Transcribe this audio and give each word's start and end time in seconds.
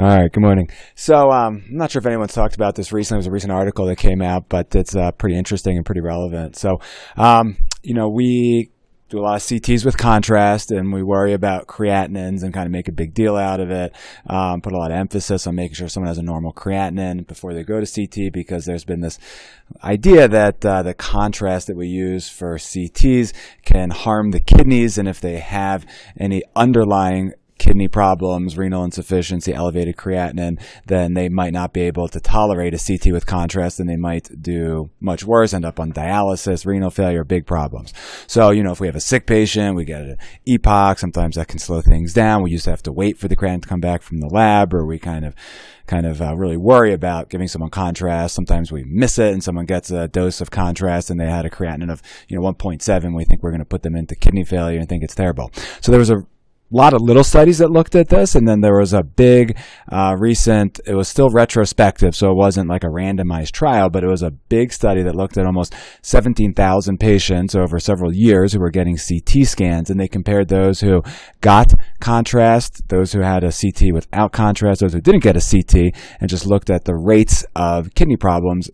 All 0.00 0.06
right, 0.06 0.32
good 0.32 0.40
morning. 0.40 0.70
So, 0.94 1.30
um, 1.30 1.62
I'm 1.68 1.76
not 1.76 1.90
sure 1.90 2.00
if 2.00 2.06
anyone's 2.06 2.32
talked 2.32 2.54
about 2.54 2.74
this 2.74 2.90
recently. 2.90 3.18
It 3.18 3.18
was 3.18 3.26
a 3.26 3.32
recent 3.32 3.52
article 3.52 3.84
that 3.84 3.96
came 3.96 4.22
out, 4.22 4.48
but 4.48 4.74
it's 4.74 4.96
uh, 4.96 5.10
pretty 5.12 5.36
interesting 5.36 5.76
and 5.76 5.84
pretty 5.84 6.00
relevant. 6.00 6.56
So, 6.56 6.80
um, 7.18 7.58
you 7.82 7.92
know, 7.92 8.08
we 8.08 8.70
do 9.10 9.18
a 9.18 9.20
lot 9.20 9.36
of 9.36 9.42
CTs 9.42 9.84
with 9.84 9.98
contrast, 9.98 10.70
and 10.70 10.90
we 10.90 11.02
worry 11.02 11.34
about 11.34 11.66
creatinines 11.66 12.42
and 12.42 12.54
kind 12.54 12.64
of 12.64 12.72
make 12.72 12.88
a 12.88 12.92
big 12.92 13.12
deal 13.12 13.36
out 13.36 13.60
of 13.60 13.70
it. 13.70 13.94
Um, 14.26 14.62
put 14.62 14.72
a 14.72 14.78
lot 14.78 14.90
of 14.90 14.96
emphasis 14.96 15.46
on 15.46 15.54
making 15.54 15.74
sure 15.74 15.88
someone 15.88 16.08
has 16.08 16.16
a 16.16 16.22
normal 16.22 16.54
creatinine 16.54 17.26
before 17.26 17.52
they 17.52 17.62
go 17.62 17.78
to 17.78 17.86
CT 17.86 18.32
because 18.32 18.64
there's 18.64 18.86
been 18.86 19.02
this 19.02 19.18
idea 19.84 20.28
that 20.28 20.64
uh, 20.64 20.82
the 20.82 20.94
contrast 20.94 21.66
that 21.66 21.76
we 21.76 21.88
use 21.88 22.26
for 22.26 22.56
CTs 22.56 23.34
can 23.66 23.90
harm 23.90 24.30
the 24.30 24.40
kidneys, 24.40 24.96
and 24.96 25.06
if 25.06 25.20
they 25.20 25.40
have 25.40 25.84
any 26.18 26.42
underlying 26.56 27.32
kidney 27.70 27.86
problems, 27.86 28.58
renal 28.58 28.82
insufficiency, 28.82 29.54
elevated 29.54 29.96
creatinine, 29.96 30.60
then 30.86 31.14
they 31.14 31.28
might 31.28 31.52
not 31.52 31.72
be 31.72 31.82
able 31.82 32.08
to 32.08 32.18
tolerate 32.18 32.74
a 32.74 32.84
CT 32.84 33.12
with 33.12 33.26
contrast 33.26 33.78
and 33.78 33.88
they 33.88 33.96
might 33.96 34.28
do 34.42 34.90
much 34.98 35.22
worse, 35.22 35.54
end 35.54 35.64
up 35.64 35.78
on 35.78 35.92
dialysis, 35.92 36.66
renal 36.66 36.90
failure, 36.90 37.22
big 37.22 37.46
problems. 37.46 37.94
So, 38.26 38.50
you 38.50 38.64
know, 38.64 38.72
if 38.72 38.80
we 38.80 38.88
have 38.88 38.96
a 38.96 39.00
sick 39.00 39.24
patient, 39.24 39.76
we 39.76 39.84
get 39.84 40.02
an 40.02 40.16
epoch, 40.46 40.98
sometimes 40.98 41.36
that 41.36 41.46
can 41.46 41.60
slow 41.60 41.80
things 41.80 42.12
down. 42.12 42.42
We 42.42 42.50
used 42.50 42.64
to 42.64 42.70
have 42.70 42.82
to 42.82 42.92
wait 42.92 43.18
for 43.18 43.28
the 43.28 43.36
creatinine 43.36 43.62
to 43.62 43.68
come 43.68 43.80
back 43.80 44.02
from 44.02 44.18
the 44.18 44.26
lab 44.26 44.74
or 44.74 44.84
we 44.84 44.98
kind 44.98 45.24
of 45.24 45.36
kind 45.86 46.06
of 46.06 46.20
uh, 46.20 46.36
really 46.36 46.56
worry 46.56 46.92
about 46.92 47.28
giving 47.30 47.46
someone 47.46 47.70
contrast. 47.70 48.34
Sometimes 48.34 48.72
we 48.72 48.82
miss 48.82 49.16
it 49.16 49.32
and 49.32 49.44
someone 49.44 49.66
gets 49.66 49.92
a 49.92 50.08
dose 50.08 50.40
of 50.40 50.50
contrast 50.50 51.08
and 51.08 51.20
they 51.20 51.30
had 51.30 51.46
a 51.46 51.50
creatinine 51.50 51.92
of, 51.92 52.02
you 52.26 52.36
know, 52.36 52.42
1.7. 52.42 53.14
We 53.14 53.24
think 53.24 53.44
we're 53.44 53.50
going 53.50 53.60
to 53.60 53.64
put 53.64 53.82
them 53.82 53.94
into 53.94 54.16
kidney 54.16 54.44
failure 54.44 54.80
and 54.80 54.88
think 54.88 55.04
it's 55.04 55.14
terrible. 55.14 55.52
So 55.80 55.92
there 55.92 55.98
was 56.00 56.10
a 56.10 56.26
lot 56.70 56.94
of 56.94 57.00
little 57.00 57.24
studies 57.24 57.58
that 57.58 57.70
looked 57.70 57.94
at 57.94 58.08
this, 58.08 58.34
and 58.34 58.46
then 58.46 58.60
there 58.60 58.78
was 58.78 58.92
a 58.92 59.02
big 59.02 59.58
uh, 59.90 60.16
recent. 60.18 60.80
It 60.86 60.94
was 60.94 61.08
still 61.08 61.30
retrospective, 61.30 62.14
so 62.14 62.30
it 62.30 62.36
wasn't 62.36 62.68
like 62.68 62.84
a 62.84 62.88
randomized 62.88 63.52
trial, 63.52 63.90
but 63.90 64.04
it 64.04 64.08
was 64.08 64.22
a 64.22 64.30
big 64.30 64.72
study 64.72 65.02
that 65.02 65.14
looked 65.14 65.36
at 65.36 65.46
almost 65.46 65.74
17,000 66.02 66.98
patients 66.98 67.54
over 67.54 67.78
several 67.78 68.14
years 68.14 68.52
who 68.52 68.60
were 68.60 68.70
getting 68.70 68.96
CT 68.96 69.46
scans, 69.46 69.90
and 69.90 69.98
they 69.98 70.08
compared 70.08 70.48
those 70.48 70.80
who 70.80 71.02
got 71.40 71.74
contrast, 72.00 72.88
those 72.88 73.12
who 73.12 73.20
had 73.20 73.44
a 73.44 73.52
CT 73.52 73.92
without 73.92 74.32
contrast, 74.32 74.80
those 74.80 74.92
who 74.92 75.00
didn't 75.00 75.22
get 75.22 75.36
a 75.36 75.40
CT, 75.40 75.94
and 76.20 76.30
just 76.30 76.46
looked 76.46 76.70
at 76.70 76.84
the 76.84 76.94
rates 76.94 77.44
of 77.54 77.94
kidney 77.94 78.16
problems 78.16 78.70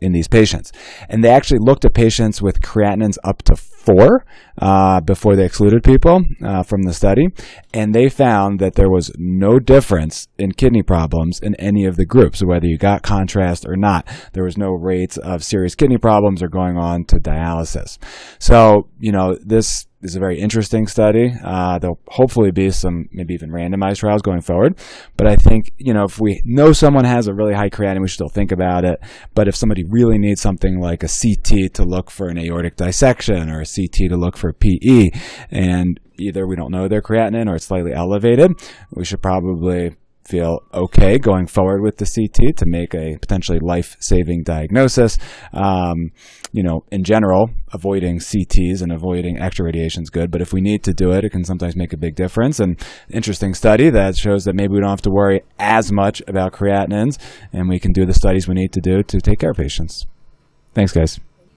in 0.00 0.12
these 0.12 0.28
patients. 0.28 0.72
And 1.08 1.22
they 1.24 1.30
actually 1.30 1.60
looked 1.60 1.84
at 1.84 1.94
patients 1.94 2.40
with 2.42 2.60
creatinines 2.60 3.16
up 3.24 3.42
to 3.42 3.56
four 3.56 4.24
uh, 4.58 5.00
before 5.00 5.36
they 5.36 5.44
excluded 5.44 5.82
people 5.82 6.22
uh, 6.44 6.62
from 6.62 6.82
the 6.82 6.92
study. 6.92 7.28
And 7.72 7.94
they 7.94 8.08
found 8.08 8.60
that 8.60 8.74
there 8.74 8.90
was 8.90 9.10
no 9.16 9.58
difference 9.58 10.28
in 10.38 10.52
kidney 10.52 10.82
problems 10.82 11.40
in 11.40 11.54
any 11.56 11.84
of 11.84 11.96
the 11.96 12.06
groups, 12.06 12.44
whether 12.44 12.66
you 12.66 12.78
got 12.78 13.02
contrast 13.02 13.66
or 13.66 13.76
not. 13.76 14.06
There 14.32 14.44
was 14.44 14.58
no 14.58 14.70
rates 14.70 15.16
of 15.16 15.42
serious 15.42 15.74
kidney 15.74 15.98
problems 15.98 16.42
or 16.42 16.48
going 16.48 16.76
on 16.76 17.04
to 17.06 17.16
dialysis. 17.16 17.98
So, 18.38 18.88
you 18.98 19.12
know, 19.12 19.36
this 19.44 19.86
is 20.02 20.16
a 20.16 20.18
very 20.18 20.38
interesting 20.38 20.86
study. 20.86 21.32
Uh, 21.44 21.78
there'll 21.78 22.00
hopefully 22.08 22.50
be 22.50 22.70
some 22.70 23.08
maybe 23.12 23.34
even 23.34 23.50
randomized 23.50 23.98
trials 23.98 24.22
going 24.22 24.40
forward. 24.40 24.78
But 25.16 25.26
I 25.26 25.36
think, 25.36 25.72
you 25.78 25.92
know, 25.92 26.04
if 26.04 26.18
we 26.18 26.40
know 26.44 26.72
someone 26.72 27.04
has 27.04 27.26
a 27.26 27.34
really 27.34 27.54
high 27.54 27.70
creatinine, 27.70 28.00
we 28.00 28.08
should 28.08 28.14
still 28.14 28.28
think 28.28 28.52
about 28.52 28.84
it. 28.84 29.00
But 29.34 29.48
if 29.48 29.56
somebody 29.56 29.84
really 29.84 30.18
needs 30.18 30.40
something 30.40 30.80
like 30.80 31.02
a 31.02 31.08
CT 31.08 31.74
to 31.74 31.84
look 31.84 32.10
for 32.10 32.28
an 32.28 32.38
aortic 32.38 32.76
dissection 32.76 33.50
or 33.50 33.60
a 33.60 33.66
CT 33.66 34.10
to 34.10 34.16
look 34.16 34.36
for 34.36 34.52
PE, 34.52 35.10
and 35.50 36.00
either 36.18 36.46
we 36.46 36.56
don't 36.56 36.72
know 36.72 36.88
their 36.88 37.02
creatinine 37.02 37.48
or 37.48 37.56
it's 37.56 37.66
slightly 37.66 37.92
elevated, 37.92 38.52
we 38.94 39.04
should 39.04 39.22
probably 39.22 39.96
feel 40.24 40.60
okay 40.72 41.18
going 41.18 41.46
forward 41.46 41.82
with 41.82 41.96
the 41.96 42.06
CT 42.06 42.56
to 42.56 42.64
make 42.66 42.94
a 42.94 43.16
potentially 43.20 43.58
life 43.60 43.96
saving 44.00 44.42
diagnosis. 44.42 45.18
Um, 45.52 46.10
you 46.52 46.62
know, 46.62 46.84
in 46.90 47.04
general, 47.04 47.50
avoiding 47.72 48.18
CTs 48.18 48.82
and 48.82 48.92
avoiding 48.92 49.38
extra 49.38 49.64
radiation 49.64 50.02
is 50.02 50.10
good, 50.10 50.30
but 50.30 50.40
if 50.40 50.52
we 50.52 50.60
need 50.60 50.82
to 50.84 50.92
do 50.92 51.12
it, 51.12 51.24
it 51.24 51.30
can 51.30 51.44
sometimes 51.44 51.76
make 51.76 51.92
a 51.92 51.96
big 51.96 52.14
difference. 52.14 52.60
And 52.60 52.80
interesting 53.08 53.54
study 53.54 53.90
that 53.90 54.16
shows 54.16 54.44
that 54.44 54.54
maybe 54.54 54.74
we 54.74 54.80
don't 54.80 54.90
have 54.90 55.02
to 55.02 55.10
worry 55.10 55.42
as 55.58 55.90
much 55.92 56.22
about 56.26 56.52
creatinines, 56.52 57.18
and 57.52 57.68
we 57.68 57.78
can 57.78 57.92
do 57.92 58.04
the 58.04 58.14
studies 58.14 58.48
we 58.48 58.54
need 58.54 58.72
to 58.72 58.80
do 58.80 59.02
to 59.02 59.20
take 59.20 59.38
care 59.38 59.50
of 59.50 59.56
patients. 59.56 60.06
Thanks, 60.74 60.92
guys. 60.92 61.20